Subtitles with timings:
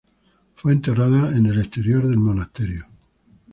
[0.55, 2.87] Fue enterrada en el exterior del monasterio.